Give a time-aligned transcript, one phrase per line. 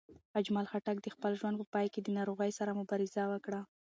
[0.39, 3.61] اجمل خټک د خپل ژوند په پای کې د ناروغۍ سره مبارزه وکړه.